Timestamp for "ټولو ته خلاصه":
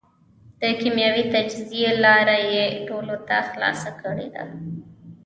2.87-3.89